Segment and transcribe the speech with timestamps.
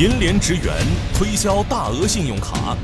[0.00, 0.74] 银联职员
[1.12, 2.74] 推销大额信用卡？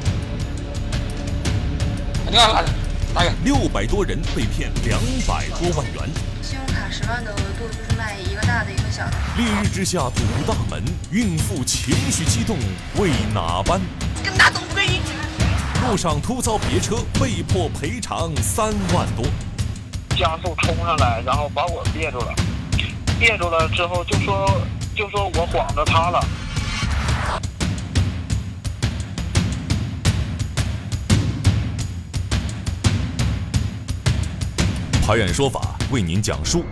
[3.43, 6.11] 六百多人被骗两百多万元。
[6.43, 9.13] 信用卡十万的额度就是卖一个大的，一个小的。
[9.39, 12.59] 烈日之下堵大门，孕妇情绪激动
[12.97, 13.81] 为哪般？
[14.23, 15.01] 跟哪都不可以。
[15.89, 19.25] 路上突遭别车，被迫赔偿三万多。
[20.15, 22.35] 加速冲上来，然后把我别住了，
[23.19, 24.61] 别住了之后就说
[24.95, 26.23] 就说我晃着他了。
[35.07, 35.61] 拍案说法
[35.93, 36.65] 为您讲述。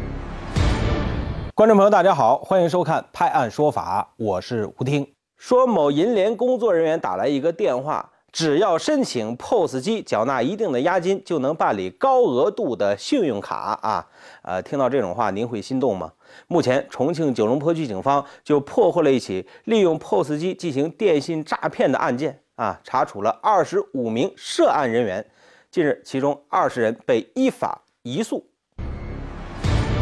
[1.55, 5.07] 观众朋友，大家好，欢迎收看《拍案说法》，我是吴听。
[5.37, 14.05] 说某银联工作人员打来一个电话，只要申请 POS 机，缴纳一定的押金，就能办理高额度的信用卡啊！
[14.43, 16.11] 呃，听到这种话，您会心动吗？
[16.49, 25.25] 目前，重庆九龙坡区警方就破获了一起利用 POS 机进行电信诈骗的案件啊，查处了二十五名涉案人员。
[25.71, 27.81] 近日，其中二十人被依法。
[28.05, 28.45] 移诉。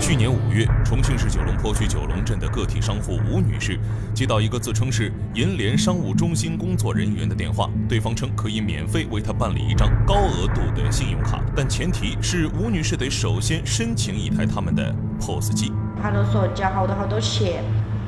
[0.01, 3.79] 去年五月，重庆市九龙坡区九龙镇的个体商户吴女士
[4.13, 15.73] 接到一个自称是银联商务中心工作人员的电话，对方称可以免费为她办理一张高额度的信用卡，但前提是吴女士得首先申请一台他们的 POS 机。
[16.03, 17.63] 他都说交好多好多钱。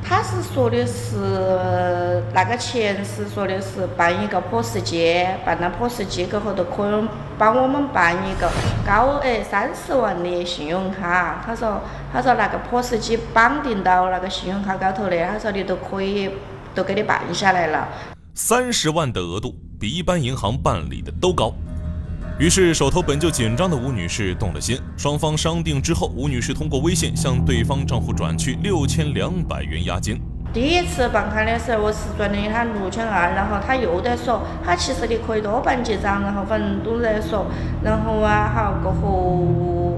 [0.07, 7.07] 他是说的是那个钱是说的是办一个 POS 机，办了 POS 机过后就可以
[7.39, 8.47] 帮我们办一个
[8.85, 11.41] 高额三十万的信用卡。
[11.43, 11.81] 他说
[12.13, 16.29] 他说那个 POS 机绑定到那个信用卡高头的，他说你都可以
[16.75, 17.87] 都给你办下来了。
[18.35, 21.51] 三十万的额度比一般银行办理的都高。
[22.37, 24.77] 于是，手头本就紧张的吴女士动了心。
[24.97, 30.19] 双方商定之后，吴女士通过微信向对方账户转去六千两百元押金。
[30.53, 37.45] 第一次办卡的时候，我是转的他六千二，然后他又在说，他其实你可以多办几张，然后反正都在说，
[37.81, 39.97] 然后啊，好过后。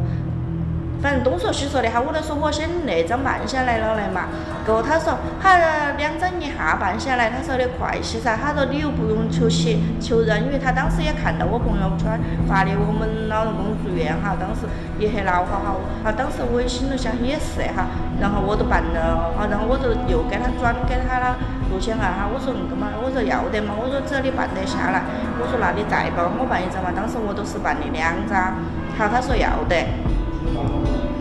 [1.01, 4.27] 反正东说西说的哈，我都说我先那张办下来了来嘛。
[4.67, 5.55] 过后他说他
[5.95, 8.35] 两张一下办下来，他说的快些噻。
[8.35, 14.67] 他说你又不用求写求人，因为他当时也看到我朋友圈发的我们老人公住院哈，当时
[14.99, 15.73] 也很恼火哈。
[16.03, 17.87] 他当时我也心里想也是 哈，
[18.19, 21.37] 然后我都办了好，然后我就又给他转给他了
[21.71, 22.27] 六千二哈。
[22.27, 25.01] 我说那个嘛，我说要得嘛，我说只要你办得下来，
[25.39, 26.91] 我说那你再帮我办一张嘛。
[26.91, 28.51] 当时我都是办的两张，
[28.99, 29.87] 好，他说要得。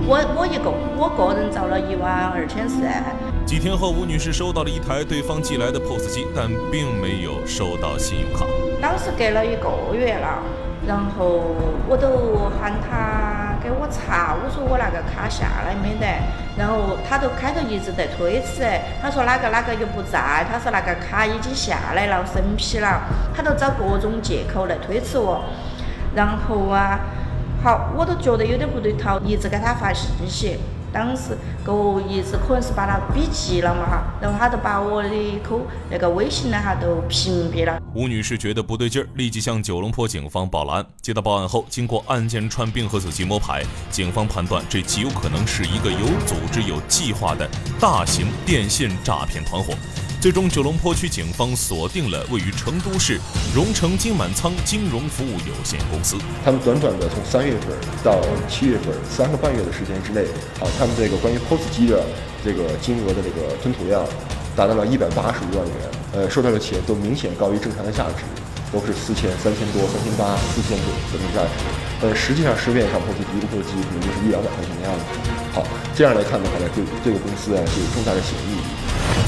[0.08, 2.82] 我我一共我个人找了一万二千四。
[3.46, 8.44] 几天后，吴女士收到了一台对方寄来的 POS 机，但并没有收到信用卡。
[8.82, 10.42] 当时隔了一个月了，
[10.84, 11.54] 然后
[11.88, 16.06] 我都喊他给我查，我说我那个卡下来没得，
[16.58, 18.66] 然后他都开头一直在推辞，
[19.00, 23.00] 他说哪个哪个又不在，他说那个卡已经下来了，审批了，
[23.32, 25.44] 他都找各种借口来推辞我，
[26.16, 26.98] 然后啊。
[27.64, 30.58] 好，我都觉得有点不对头，一直给他发信息。
[30.96, 31.36] 当时
[31.66, 35.10] 我一直可能是把他逼急了嘛哈，然后他就把我的
[35.46, 37.78] 口那个微信呢哈都屏蔽了。
[37.94, 40.86] 吴女士觉得不对劲儿，立即向九龙坡警方报了案。
[41.02, 47.46] 接到报案后，经过案件串并和仔细摸排，警方判断这极有可能是一个有组织、有计划的
[47.78, 49.74] 大型电信诈骗团伙。
[50.26, 53.16] 最终，九龙坡区警方锁定了位于成都市
[53.54, 56.18] 荣成金满仓金融服务有限公司。
[56.44, 57.70] 他们短短的从三月份
[58.02, 58.18] 到
[58.50, 60.26] 七月份三个半月的时间之内，
[60.58, 62.02] 啊，他们这个关于 POS 机的
[62.42, 64.02] 这个金额的这个吞吐量
[64.56, 65.76] 达到了一百八十余万元，
[66.10, 68.26] 呃，收到的钱都明显高于正常的价值，
[68.74, 71.54] 都是四千、三千多、三千八、四千多这种价值。
[72.02, 75.04] 呃，实际上市面上 POS 机一个 POS 机可能就是一两百块钱的样子。
[75.54, 75.62] 好，
[75.94, 78.58] 这样来看的话呢，对这个公司啊是有重大的嫌疑。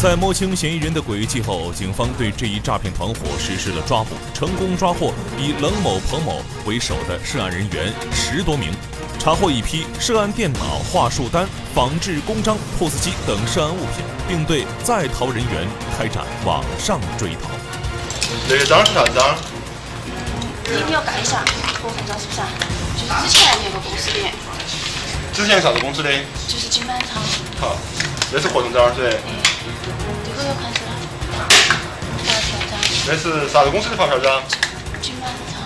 [0.00, 8.70] 在摸清嫌疑人的轨迹后，警方对这一诈骗团伙实施了抓捕，成功抓获以冷某、彭某为首的涉案人员十多名，
[9.18, 15.66] 查获一批涉案电脑、话术单、仿制公章、POS 机等涉案物品，并对在逃人员
[15.98, 17.50] 开展网上追逃。
[18.48, 19.36] 那个章是啥章？
[20.86, 21.44] 你要盖一下
[21.82, 22.40] 合同章是不是？
[22.94, 24.30] 就是之前那个公司的。
[25.32, 26.10] 之前啥子公司的？
[26.46, 27.20] 就是金满仓。
[27.60, 27.76] 好，
[28.32, 29.18] 那是合同章是。
[29.58, 30.86] 这是发票章。
[33.08, 34.40] 那是啥子公司的发票章？
[35.02, 35.58] 金满仓。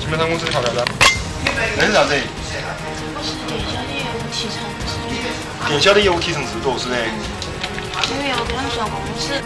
[0.00, 0.82] 金满仓公司的发票章。
[1.76, 2.14] 那是啥子？
[2.16, 5.68] 我是电销的业务提成制度。
[5.68, 6.96] 电销的业务提成制度是的。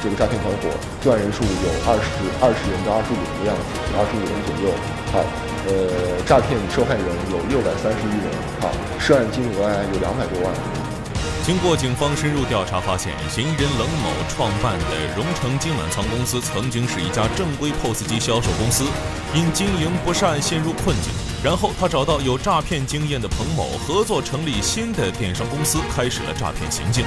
[0.02, 0.70] 这个诈骗团伙
[1.02, 2.06] 作案人数有二十
[2.38, 3.66] 二十人到二十五人的样子，
[3.98, 4.70] 二十五人左右。
[5.10, 5.26] 好，
[5.66, 8.30] 呃，诈骗受害人有六百三十一人。
[8.60, 10.54] 好，涉案金额有两百多万。
[11.48, 18.84] 经过警方深入调查，发现嫌疑人冷某创办的荣成金满仓公司曾经是一家正规 POS 机销售公司，
[19.34, 21.10] 因经营不善陷入困境。
[21.42, 27.02] 然后他找到有诈骗经验的彭某，合作成立新的电商公司，开始了诈骗行径。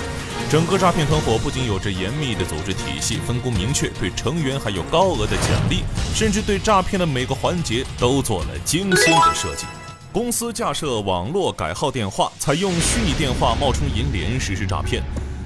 [0.49, 5.83] 整个诈骗团伙不仅有着严密的组织体系，分工明确，对成员还有高额的奖励，
[6.15, 9.67] 甚至对诈骗的每个环节都做了精心的设计。
[10.13, 15.01] 公司架设网络改号电话，采用虚拟电话冒充银联实施诈骗，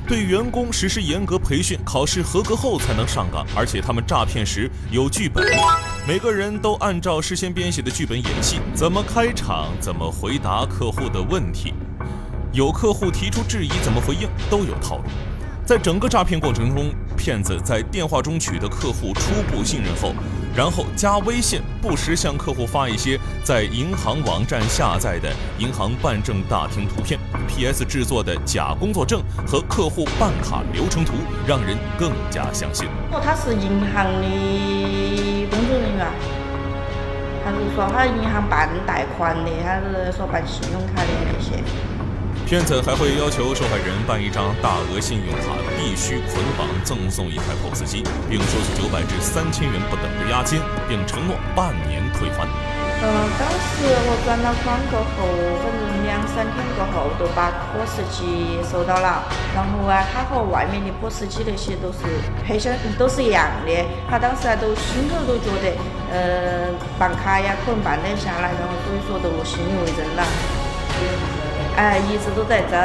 [0.08, 3.46] 对员工实施严格培训，考试合格后才能上岗。
[3.56, 5.46] 而且他们诈骗时有剧本，
[6.08, 11.72] 每个人都按照事先编写的剧本演戏，怎么开场，怎么回答客户的问题，
[12.52, 15.04] 有客户提出质疑怎么回应，都有套路。
[15.64, 16.92] 在整个诈骗过程中，
[17.26, 20.14] 骗子在电话中取得客户初步信任后，
[20.56, 31.14] 然后加微信，不时向客户发一些在银行网站下载的银行办证大厅图片、PS 制作的假工作证和客户办卡流程图，
[31.48, 32.88] 让人更加相信。
[33.12, 36.06] 哦，他是银行的工作人员，
[37.44, 41.64] 他是说他银行办贷款的，他是说办信用卡的那些。
[42.46, 52.46] 骗子还会要求受害人办一张大额信用卡，必须捆绑赠送一台 POS 机，并收取九百至三千元不等的押金，并承诺半年退还。
[53.02, 53.06] 嗯，
[53.42, 55.26] 当时我转了款过后，
[55.58, 59.26] 反正两三天过后就把 POS 机收到了。
[59.56, 62.06] 然后啊，他和外面的 POS 机那些都是
[62.46, 63.74] 配相，都是一样的。
[64.08, 65.74] 他当时啊都心头都觉得，
[66.14, 66.70] 呃，
[67.00, 70.22] 办卡呀可能办得下来，然后所以说都信以为真了。
[71.76, 72.76] 哎，一直都在这，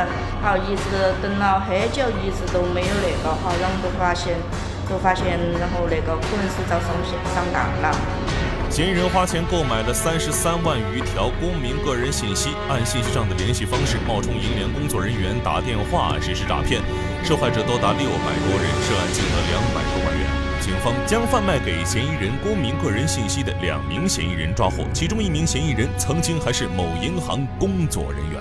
[0.42, 0.82] 好，一直
[1.22, 4.34] 等了很久，一直都没有那个好，然后都发现，
[4.88, 6.90] 都发现，然后那个可能是遭上
[7.32, 7.96] 上当了。
[8.68, 16.82] 嫌疑人花钱购买了三十三万余条公民个人信息，按信息上的联系方式冒充银联工作人员打电话实施诈骗，
[17.22, 20.26] 受害者多达六百多人，涉案金额两百多万元。
[20.60, 28.40] 警方将贩卖给嫌疑人公民个人信息的两名嫌疑人抓获，其中一名嫌疑人曾经还是某银行工作人员。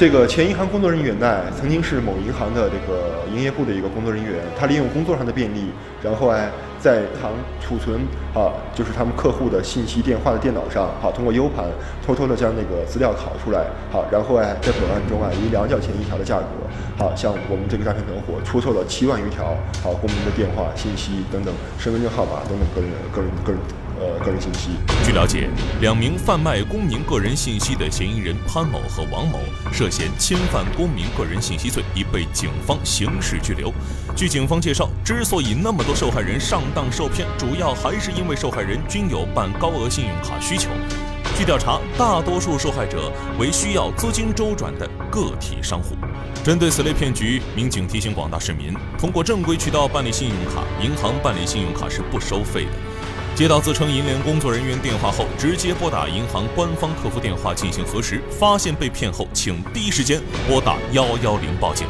[0.00, 5.66] 这个前银行工作人员呢，曾经是某银行的这个营业部的一个工作人员，他利用工作上的便利，
[6.02, 6.48] 然后哎，
[6.80, 7.30] 在银行
[7.60, 8.00] 储存
[8.32, 11.66] 啊，就是他们客户的信息电话的电脑上，好，通过 U 盘
[12.02, 16.46] 偷偷的将那个资料拷出来，好，然后哎，在本案中啊，以两角钱一条的价格，
[16.96, 23.60] 好，向我们这个诈骗团伙出售了七万余条好公民的电话信息等等身份证号码等等个人个人个人。
[24.00, 24.70] 呃，个人信息。
[25.04, 25.50] 据了解，
[25.82, 33.70] 两名贩卖公民个人信息的嫌疑人潘某和王某涉嫌侵犯公民个人信息罪，已被警方刑事拘留。
[34.16, 40.70] 据警方介绍，之所以那么多受害人上当受骗，主要还是因为受害人均有办高额信用卡需求。
[41.36, 45.94] 据调查，大多数受害者为需要资金周转的个体商户。
[46.42, 52.70] 针对此类骗局，民警提醒广大市民：通过正规渠道办理信用卡，银行办理信用卡是不收费的。
[53.36, 58.20] 接到自称银联工作人员电话后，直接拨打银行官方客服电话进行核实。
[58.30, 61.88] 发现被骗后，请第一时间拨打幺幺零报警。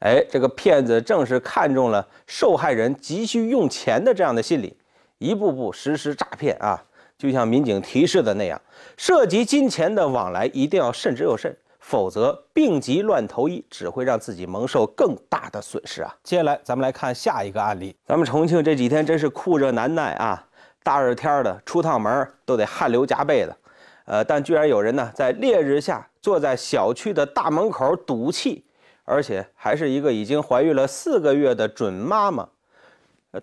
[0.00, 4.76] 哎，这个骗子正是看中了受害人急需用钱的这样的心理，
[5.18, 6.80] 一步步实施诈骗啊！
[7.18, 8.60] 就像民警提示的那样，
[8.96, 11.54] 涉及金钱的往来一定要慎之又慎。
[11.90, 16.14] 否则，病急乱投医只会让自己蒙受更大的损失啊！
[16.22, 17.96] 接下来，咱们来看下一个案例。
[18.06, 20.46] 咱们重庆这几天真是酷热难耐啊，
[20.84, 23.56] 大热天的出趟门都得汗流浃背的。
[24.04, 28.64] 呃，但居然有人呢在烈日下坐在小区的大门口赌气，
[29.04, 32.46] 而且还是一个已经怀孕了四个月的准妈妈。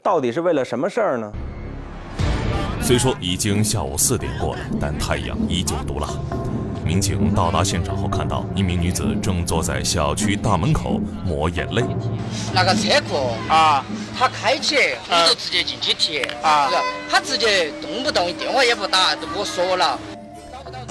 [0.01, 1.29] 到底是为了什么事儿呢？
[2.81, 6.07] 虽说已经下午四点过了，但太阳依旧毒辣。
[6.87, 11.83] 民警到达现场后，看到一名女子正坐在小区大门口抹眼泪。
[12.53, 13.83] 那个车库啊，
[14.17, 14.77] 他开起，
[15.09, 16.69] 我就直接进去提啊，
[17.09, 19.99] 他直接动不动电话也不打，都不说了。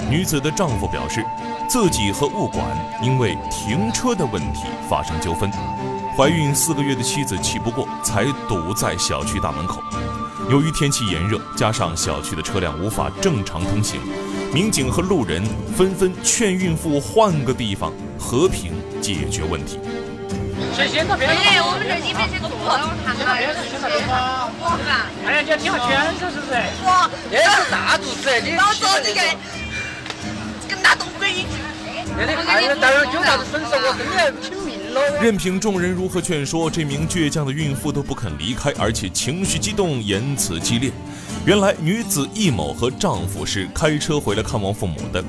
[0.07, 1.25] 女子的丈夫表示，
[1.67, 2.63] 自己和物管
[3.01, 5.51] 因为停车的问题发生纠纷，
[6.15, 9.81] 怀孕四个月的妻子气不过，才堵在小区大门口。
[10.49, 13.99] 由于天气炎热，加上小区的车辆无法正常通行。
[14.53, 15.43] 民警和路人
[15.75, 19.77] 纷纷劝孕妇换个地方，和平解决问题。
[20.73, 21.37] 谁先到边上。
[21.37, 22.55] 哎，我们这里面这个路，
[23.11, 24.15] 先到边上，先到边上。
[25.27, 26.55] 哎呀，你要听下劝噻，是不是？
[26.87, 28.55] 哇，这是大肚子，你。
[28.55, 29.19] 老说这个，
[30.63, 31.59] 这个大肚子已经。
[32.15, 34.66] 那你看，待会儿酒啥子损失，我真的要请命了。
[35.21, 40.91] 任凭众人如何劝说，这名倔强的孕妇都不肯离开，而且情绪激动，言辞激烈。
[41.45, 45.23] 原来女子易某和丈夫是开车回来看望父母的，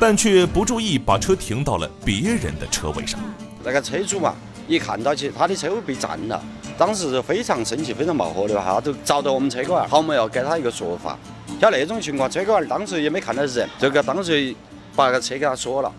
[0.00, 3.20] 但却不注意把车停到了别人的车位上。
[3.62, 4.34] 那个车主嘛，
[4.66, 6.42] 一看到起他的车位被占了，
[6.78, 11.18] 当时是非常生气、非常冒火的话，他就找到我们车管，好嘛要给他一个说法。
[11.60, 14.54] 像那种情况，车管当时也没看到人，这个当时
[14.96, 15.92] 把个车给他锁了。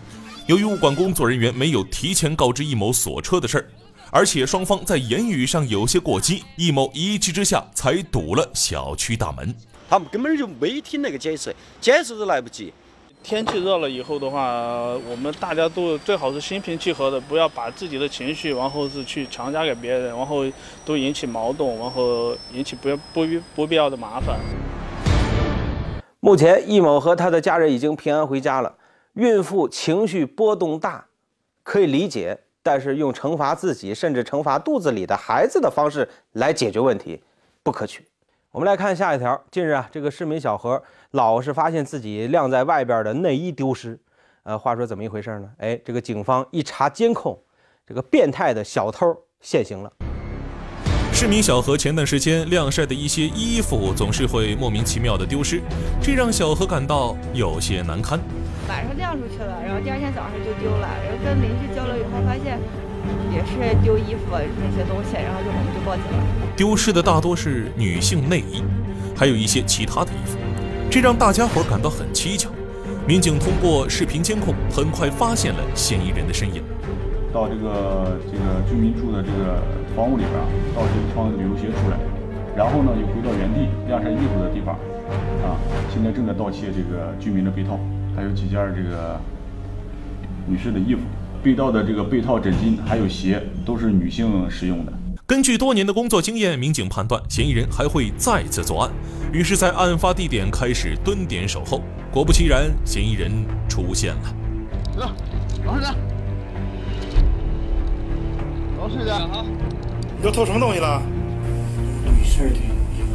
[0.46, 3.66] 由于物管工作人员没有提前告知易某锁车的事儿，
[4.12, 9.52] 而且双方在言语上有些过激，易某一气之下才堵了小区大门。
[9.90, 12.72] 他们根本就没听那个解释，解释都来不及。
[13.24, 14.40] 天气热了以后的话，
[15.10, 20.44] 我们大家都最好是心平气和的，不要把自己的情绪，然后是去强加给别人，然后
[20.84, 23.26] 都引起矛盾，然后引起不不
[23.56, 24.38] 不必要的麻烦。
[26.20, 28.72] 目前，易某和他的家人已经平安回家了。
[29.16, 31.06] 孕妇情绪波动大，
[31.62, 37.22] 可以理解，但是用惩罚自己，甚至惩罚肚子里的孩子的方式来解决问题，
[37.62, 38.06] 不可取。
[38.50, 39.42] 我们来看下一条。
[39.50, 40.82] 近日啊，这个市民小何
[41.12, 43.98] 老是发现自己晾在外边的内衣丢失。
[44.42, 45.48] 呃，话说怎么一回事呢？
[45.56, 47.38] 哎，这个警方一查监控，
[47.86, 49.90] 这个变态的小偷现形了。
[51.14, 55.62] 市民小何前段时间晾晒的一些衣服总是会莫名其妙的丢失，
[56.02, 58.20] 这让小何感到有些难堪。
[58.68, 62.58] 晚上晾出去了，然后第二天早上就丢了，然后跟邻居交流以后发现。
[63.30, 63.54] 也是
[63.84, 66.18] 丢衣服那些东西，然后就我们就报警了。
[66.56, 68.64] 丢失的大多是女性内衣，
[69.14, 70.36] 还有一些其他的衣服，
[70.90, 72.50] 这让大家伙感到很蹊跷。
[73.06, 76.60] 民警通过视频监控，很快发现了嫌疑人的身影。
[77.32, 79.62] 到这个这个居民住的这个
[79.94, 80.34] 房屋里边，
[80.74, 81.96] 盗这一双旅游鞋出来，
[82.56, 84.74] 然后呢又回到原地晾晒衣服的地方，
[85.46, 85.54] 啊，
[85.94, 87.78] 现在正在盗窃这个居民的被套，
[88.16, 89.20] 还有几件这个
[90.48, 91.02] 女士的衣服。
[91.42, 94.92] 被盗的这个被套、枕巾还有鞋都是女性使用的。
[95.26, 98.90] 根据多年的工作经验，民警判断嫌疑人还会再次作案，
[99.32, 101.82] 于是，在案发地点开始蹲点守候。
[102.10, 103.30] 果不其然，嫌疑人
[103.68, 104.34] 出现了。
[104.96, 105.08] 走，
[105.64, 105.94] 老实点，
[108.78, 109.44] 老实点啊！
[110.16, 111.00] 你都偷什么东西了？
[112.04, 113.08] 女士的衣服。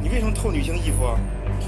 [0.00, 1.18] 你为什么偷女性衣服啊？
[1.60, 1.66] 这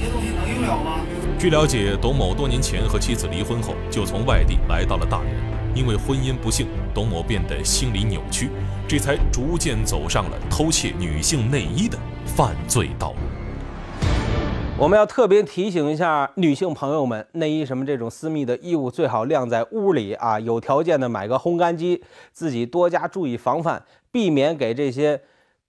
[0.00, 1.00] 些东西能用了吗？
[1.38, 5.34] 据了解，董某多年前和妻子离婚后，就从外地来到了大连。
[5.72, 8.50] 因为婚姻不幸，董某变得心理扭曲，
[8.88, 13.18] 这才逐渐走上了偷窃女性内衣的犯罪道路。
[14.76, 20.40] 我们要特别提醒一下女性朋友们，内衣什么这种私密的衣物，最好晾在屋里啊。
[20.40, 22.02] 有条件的买个烘干机，
[22.32, 25.20] 自己多加注意防范，避免给这些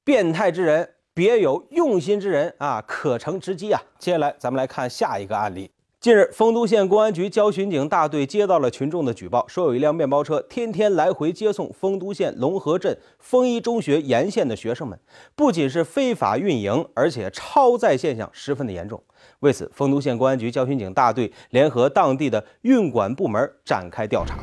[0.03, 0.89] 变态之人。
[1.13, 3.81] 别有用心之人啊，可乘之机啊！
[3.99, 5.69] 接下来咱们来看下一个案例。
[5.99, 14.97] 近日，丰都县公安局交巡警大队接到了群众的举报，说有一辆面包车天天来回接送丰都县龙河镇丰一中学沿线的学生们，
[15.35, 19.03] 不仅是非法运营，而且超载现象十分的严重。
[19.41, 24.39] 为此，丰都县公安局交巡警大队联合当地的运管部门展开调查。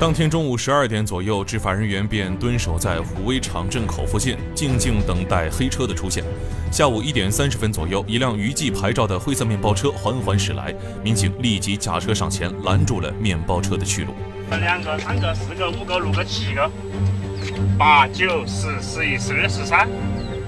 [0.00, 6.24] 当天中午十二点左右，执法人员便蹲守在虎威场镇口附近，静静等待黑车的出现。
[6.70, 14.14] 下午一点三十分左右，一辆余记牌照的灰色面包车缓缓驶来，民警立即驾车上前拦住了面包车的去路。
[14.50, 16.68] 两个、三个、四个、五个、六个、七个、
[17.78, 19.88] 八九十、十一、十二、十三、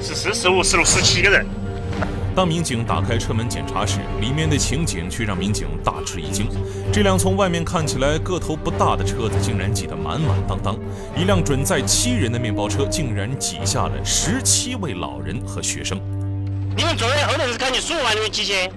[0.00, 1.46] 十四、十五、十六、十七个人。
[2.36, 6.46] 当民警打开车门检查时，里面的情景却让民警大吃一惊。
[6.92, 10.78] 这辆从外面看起来个头不大的车子，竟然挤得满满当当。
[11.16, 15.98] 一辆准载七人的面包车，竟然挤下了十七位老人和学生。
[16.76, 18.70] 你们坐在后头是看你数完你们几些？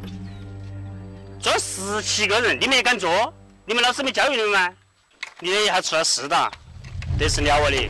[1.42, 3.34] 坐十七个人，你们也敢坐？
[3.66, 4.70] 你们老师没教育你们吗？
[5.42, 6.52] 你还出了事的，
[7.20, 7.90] 这是了不得。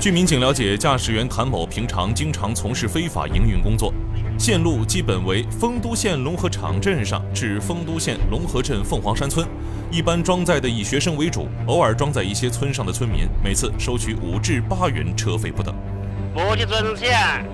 [0.00, 3.92] 据民警了解，驾驶员谭某平常经常从事非法营运工作。
[4.38, 9.46] 线路基本为丰都县龙河场镇上至丰都县龙河镇凤凰山村，
[9.90, 15.74] 一般装载的以学生为主，偶尔装载一些村上的村民，每次收取五至八元车费不等。
[16.32, 17.44] 不去挣钱，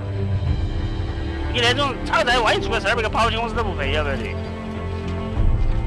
[1.52, 4.16] 你那种超载，万一出个事儿，那个保险公司都不赔，晓不得？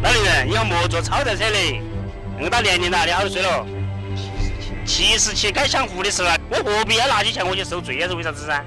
[0.04, 1.58] 老年人以后莫坐超载车的，
[2.38, 3.66] 那么大年龄了，你好多岁了？
[4.90, 8.08] 七十七该享福的时候，我何必要拿起钱我去受罪啊？
[8.08, 8.66] 是为啥子噻？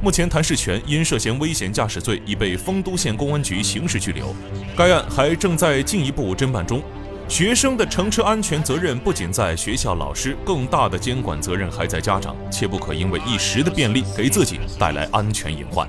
[0.00, 4.32] 目前，谭世全因涉嫌危险驾驶罪已被丰都县公安局刑事拘留，
[4.76, 6.80] 该案还正在进一步侦办中。
[7.28, 15.88] 学生的乘车安全责任不仅在学校老师，更大的监管责任还在家长，切不可因为一时的便利给自己带来安全隐患。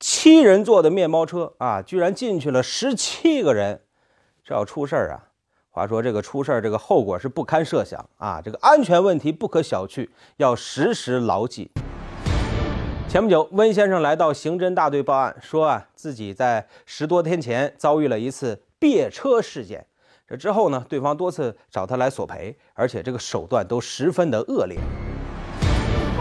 [0.00, 3.82] 七人坐的面包车啊，居然进去了十七个人，
[4.44, 5.30] 这要出事儿啊！
[5.74, 8.42] 话说这个出事儿，这个后果是不堪设想啊！
[8.44, 11.70] 这个安全问题不可小觑，要时时牢记。
[13.08, 19.86] 前不久，温先生来到刑侦大队报案，说啊自己在十多天前遭遇了一次别车事件。
[20.28, 24.78] 这之后呢，对方多次找他来索赔，而且这个手段都十分的恶劣。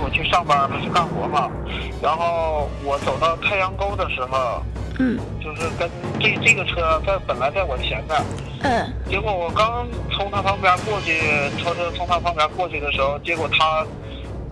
[0.02, 1.52] 我去上班嘛，去干活嘛，
[2.02, 4.64] 然后我走到太阳沟的时候，
[5.02, 5.90] 嗯，就是跟
[6.20, 8.22] 这这个车在本来在我前面，
[8.62, 11.18] 嗯，结果我刚从他旁边过去，
[11.58, 13.84] 超车从他旁边过去的时候，结果他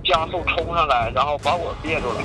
[0.04, 2.22] 加速冲上来，然后把我别住了，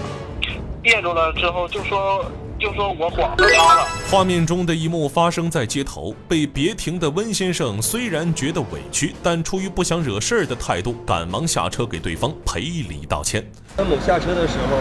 [0.81, 2.25] 别住了之后就说。
[2.64, 3.87] 就说我晃着他了。
[4.11, 13.44] 画面中的一幕发生在街头，被别停的温先生虽然觉得委屈，但出于不想惹事儿的态度，赶忙下车给对方赔礼道歉。
[13.76, 14.76] 温某下车的时候，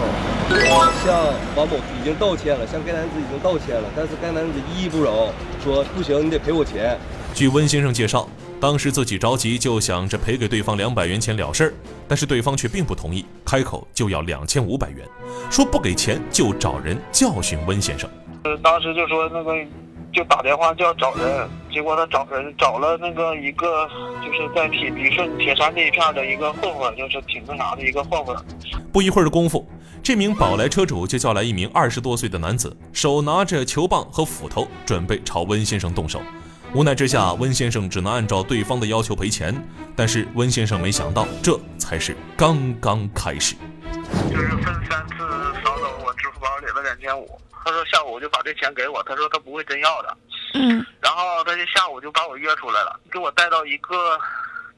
[0.48, 1.14] 呃，向
[1.56, 5.28] 王某已经道歉了，向该男子已经道歉了，但是该男子依依不饶，
[5.62, 6.98] 说不行，你得赔我钱。
[7.34, 8.26] 据温先生介绍。
[8.64, 11.74] 当时自己着急，就想着赔给对方两百元钱了事儿，
[12.08, 15.06] 但是对方却并不同意，开口就要两千五百元，
[15.50, 18.08] 说不给钱就找人教训温先生。
[18.44, 19.54] 呃，当时就说那个
[20.14, 23.86] 就打电话就要找人，结果他找人找了那个一个
[24.24, 28.34] 就是在铁旅顺铁山那一片的一个混混，就是挺那啥的一个混混。
[28.90, 29.68] 不一会儿的功夫，
[30.02, 36.22] 这名宝来车主就叫来一名二十多岁的男子，手拿着球棒和斧头，准备朝温先生动手。
[36.74, 39.54] 无奈之下，温先生只能按照对方的要求赔钱。
[39.94, 43.54] 但是温先生没想到，这才是刚刚开始。
[44.28, 45.18] 就是分三次
[45.62, 47.40] 扫走我支付宝里的两千五。
[47.64, 50.16] 他说下午就把这钱给我，他说他不会真要的。
[50.54, 50.84] 嗯。
[51.00, 54.18] 然后他就下午就把我约出来了，给我带到一个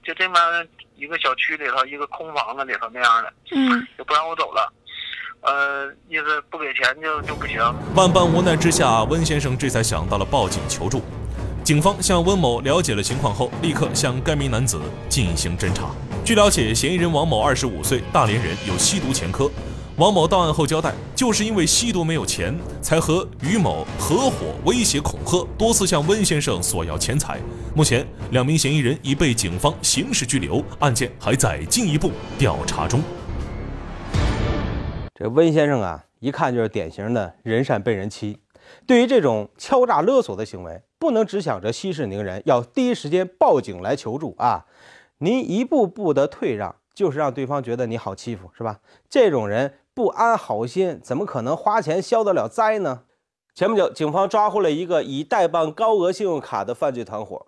[0.04, 0.38] 就这么
[0.96, 3.32] 一个小区里头，一个空房子里头那样的。
[3.52, 3.86] 嗯。
[3.96, 4.70] 就不让我走了。
[5.40, 7.58] 呃，意思不给钱就就不行。
[7.94, 11.02] 万般无奈之下，温先生这才想到了报警求助。
[11.66, 15.90] 警方向温某了解了情况后，立刻向该名男子进行侦查。
[16.24, 19.50] 据了解，嫌疑人王某二十五岁，大连人，有吸毒前科。
[19.96, 27.40] 王某到案后交代，就是因为吸毒没有钱，才和于某合伙威胁恐吓，多次向温先生索要钱财。
[27.74, 33.02] 目前，两名嫌疑人已被警方刑事拘留，案件还在进一步调查中。
[35.16, 38.38] 这温先生啊，一看就是典型的人善被人欺。
[38.86, 44.66] 对于这种敲诈勒索的行为，不能只想着息事宁人，要第一时间报警来求助啊！
[45.18, 48.80] 您一步步的退让，就是让对方觉得你好欺负，是吧？
[49.08, 53.02] 这种人不安好心，怎么可能花钱消得了灾呢？
[53.54, 57.46] 前不久，警方抓获了一个以代办高额信用卡的犯罪团伙。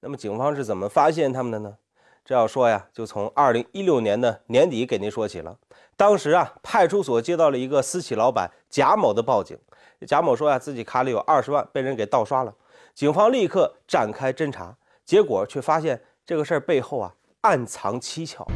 [0.00, 1.76] 那么，警方是怎么发现他们的呢？
[2.24, 5.56] 这要说呀，就从二零一六年的年底给您说起了。
[5.96, 9.58] 当时啊，派出所接到了一个私企老板贾某的报警。
[10.06, 12.54] 贾某说呀，自己卡里有二十万被人给盗刷了，
[12.94, 14.72] 警方立刻展开侦查，
[15.04, 18.46] 结果却发现这个事儿背后啊暗藏蹊跷。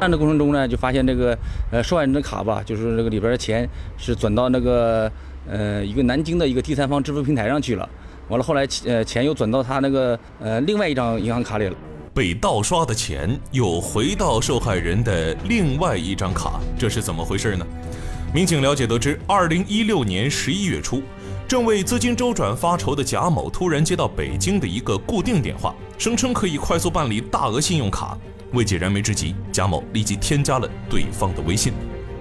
[0.00, 1.38] 办案的过程中呢，就发现这个
[1.70, 5.10] 呃受害人的卡吧，就是这个里边的钱是转到那个
[5.48, 7.88] 呃一个南京的一个第三方支付平台上去了，
[8.28, 11.76] 完了后来呃钱又转到他那个呃另外一张银行卡里了。
[12.12, 17.66] 被盗刷的钱又回到受害人的另外一张卡，这是怎么回事呢？
[18.32, 21.02] 民警了解得知，二零一六年十一月初，
[21.48, 28.16] 正为资金周转发愁的贾某突然接到北京的一个固定电话，声称可以快速办理大额信用卡。
[28.52, 31.72] 为解燃眉之急，贾某立即添加了对方的微信，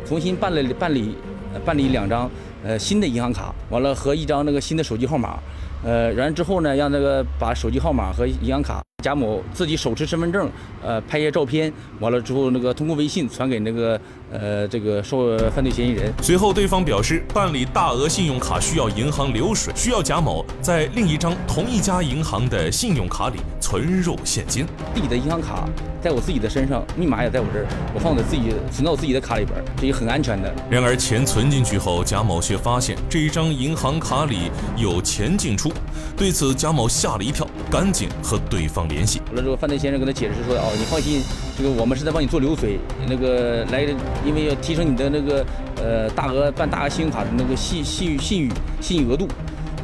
[0.04, 1.16] 重新办了办理，
[1.64, 2.30] 办理两张
[2.64, 5.38] 呃新的银行卡，完了和一张那个新的手机号码，
[5.84, 8.82] 呃，然后之后呢，让那个把手机号码和银行卡。
[9.04, 10.50] 贾某自己手持身份证，
[10.82, 14.00] 呃，拍些照片，完了之后，那个通过微信传给那个
[14.32, 16.10] 呃这个受犯罪嫌疑人。
[16.22, 24.66] 随后，对方表示办理大额信用卡需要银行流水，需要贾某在另一张同一家银行的信用卡里存入现金。
[24.96, 25.68] 自己的银行卡
[26.02, 30.54] 在我自己的身上，密码也在我这儿，我放在自己存到我自己的卡里边，这也很安全的。
[30.70, 35.70] 然而，钱存进去后，贾某却发现这一张银行卡里有钱进出，
[36.16, 38.88] 对此贾某吓了一跳，赶紧和对方。
[38.94, 41.22] 联系完了之后，犯罪嫌疑人跟他解释说：“哦，你放心，
[41.58, 43.82] 这个我们是在帮你做流水，那个来，
[44.24, 45.46] 因为要提升你的那个
[45.78, 49.28] 呃大额办大额信用卡的那个信信信誉信誉额度，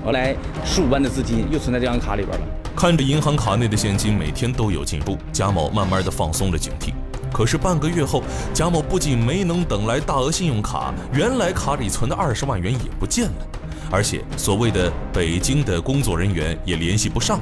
[0.05, 2.45] 后来十五万的资金又存在这张卡里边了。
[2.75, 6.93] 看着银行卡内的现金每天都有进步，贾某慢慢的放松了警惕。
[7.33, 13.47] 可是半个月后，贾某不仅没能等来大额信用卡，原来卡里存的二十万元也不见了。”
[13.91, 17.39] 而且，所谓的北京的工作人员也联系不上，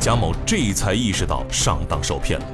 [0.00, 2.46] 贾某这才意识到上当受骗了。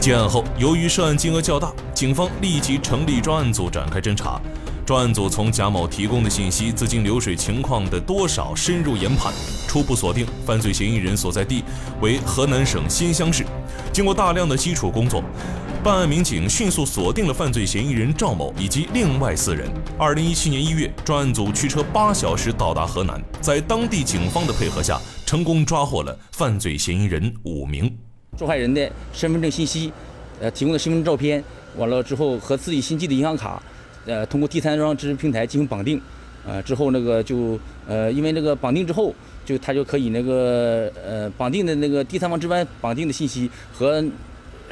[0.00, 4.40] 结案后，由于涉案金额较大，警方立即成立专案组展开侦查。
[4.84, 9.32] 专案组从贾某提供的信息、资金流水情况的多少深入研判，
[9.66, 11.64] 初步锁定犯罪嫌疑人所在地
[12.02, 13.46] 为河南省新乡市。
[13.92, 15.22] 经过大量的基础工作。
[15.84, 19.68] 办案民警迅速锁定了犯罪嫌疑人赵某以及另外四人。
[19.98, 27.94] 二零一七年一月，专案组驱车八小时到达河南，在当地警方的配合下，成功抓获了犯罪嫌疑人五名。
[28.38, 29.92] 受害人的身份证信息，
[30.40, 31.44] 呃，提供的身份证照片，
[31.76, 33.62] 完了之后和自己新记的银行卡，
[34.06, 36.00] 呃，通过第三方支付平台进行绑定，
[36.46, 44.02] 呃，之后那个就呃，因为那个绑定之后，就他就可以那个呃，绑定的那个第三方支付绑定的信息和。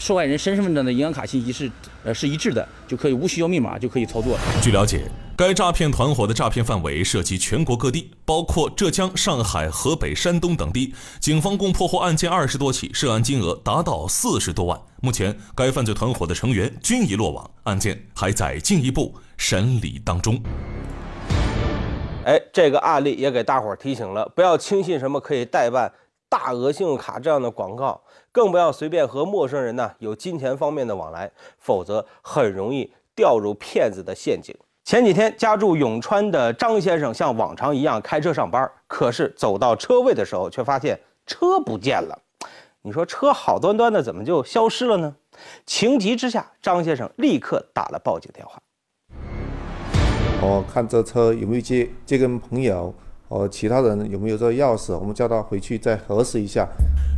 [0.03, 1.71] 受害人身份证的银行卡信息是
[2.03, 4.37] 呃是一致的，就可以无需要密码就可以操作。
[4.61, 10.93] 据了解，该诈骗团伙的诈骗范围涉及全国各地，包括浙江、上海、河北、山东等地。
[11.21, 14.77] 警方共破获案件二十多起，涉案金额达到四十多万。
[15.01, 20.43] 目前，该犯罪团伙的成员均已落网，案件还在进一步审理当中。
[22.25, 25.93] 哎，这个案例也给大伙儿提醒了，不要轻信什么可以代办
[26.33, 28.01] 大额信用卡这样的广告。
[28.33, 34.57] 更不要随便和陌生人呢有金钱方面的往来，否则很容易掉入骗子的陷阱。
[34.83, 42.19] 前几天家住永川的张先生像往常一样开车上班，可是走到车位的时候，却发现车不见了。
[42.81, 45.15] 你说车好端端的怎么就消失了呢？
[45.67, 48.59] 情急之下，张先生立刻打了报警电话。
[50.41, 52.95] 我看这车有没有借借跟朋友。
[53.33, 54.93] 哦，其他人有没有这个钥匙？
[54.95, 56.69] 我们叫他回去再核实一下。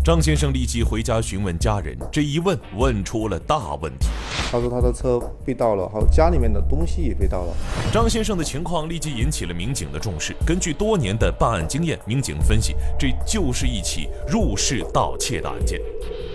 [0.04, 4.06] 张先生立即回家询问家人，这一问问出了大问题。
[4.48, 7.52] 他说他的车被盗了，还有家里面的东西也被盗了。
[7.92, 10.36] 张先生的情况立即引起了民警的重视。
[10.46, 15.80] 根据多年的办案经验，民警分析，这就是一起入室盗窃的案件。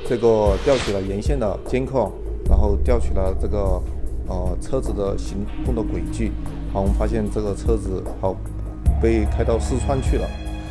[0.09, 2.11] 这个调取了沿线的监控，
[2.49, 3.81] 然后调取了这个
[4.27, 6.33] 呃车子的行动的轨迹。
[6.73, 8.35] 好，我们发现这个车子好。
[9.01, 10.27] 被开到四川去了。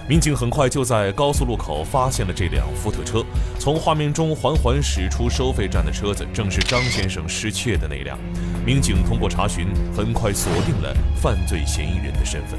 [0.09, 3.23] 民警很快就在高速路口发现了这辆福特车。
[3.59, 8.19] 从画面中缓缓驶出收费站的车子，正是张先生失窃的那辆。
[8.65, 12.59] 民警通过查询，很快锁定了犯罪嫌疑人的身份。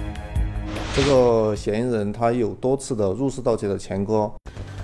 [0.96, 4.32] 这个嫌疑人他有多次的入室盗窃的前科。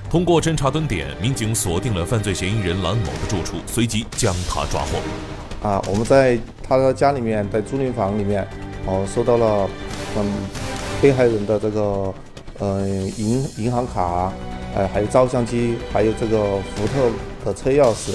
[0.09, 5.67] 通过侦查蹲点，民警锁定了犯罪嫌疑人蓝某的住处，随即将他抓获。
[5.67, 8.47] 啊，我们在他的家里面，在租赁房里面，
[8.87, 9.69] 哦，收到了，
[10.17, 10.74] 嗯。
[11.01, 12.13] 被害人的这个
[12.59, 14.31] 呃银银行卡，
[14.75, 17.11] 呃还有照相机，还有这个福特
[17.43, 18.11] 的车钥匙。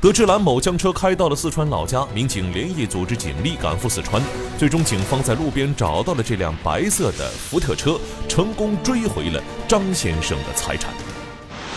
[0.00, 4.22] 得知蓝某将车开到了四川老家，民警连夜组织警力赶赴四川。
[4.58, 10.92] 最终，警方在路边找到了这辆白色的福特车，成功追回了张先生的财产。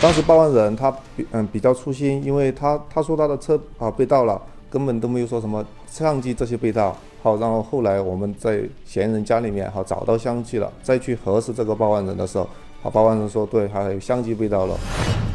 [0.00, 0.94] 当时报案人他
[1.32, 6.96] 嗯比较粗心，因为他他说他的车啊被盗了，根本都没有说什么相机这些被盗。
[7.22, 12.48] 好，然后后来我们在嫌疑人家里面好找到相机了，再去核实这个报案人的时候，
[12.82, 14.74] 好，报案人说对，还有相机被盗了。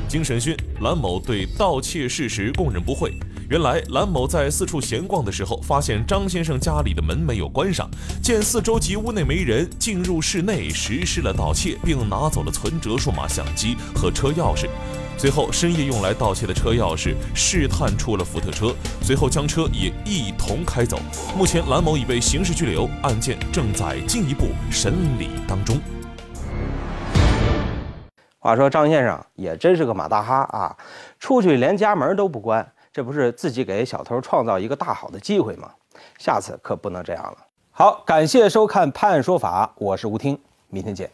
[0.08, 3.12] 经审讯，蓝某对盗窃事实供认不讳。
[3.50, 7.88] 原来，蓝某在四处闲逛的时候，发现张先生家里的门没有关上，
[8.22, 14.68] 见四周及屋内没人，进入室内实施了盗窃，并拿走了存折、数码相机和车钥匙。
[15.18, 21.00] 随后，深夜用来盗窃的车钥匙试探出了福特车，随后将车也一同开走。
[21.36, 25.80] 目前，蓝某已被刑事拘留，案件正在进一步审理当中。
[28.40, 30.78] 话说，张先生也真是个马大哈啊，
[31.20, 35.72] 出去连家门都不关，这不是自己给小偷创造一个大好的机会吗？
[36.20, 37.38] 下次可不能这样了。
[37.72, 40.38] 好，感谢收看《判案说法》，我是吴听，
[40.70, 41.10] 明天见。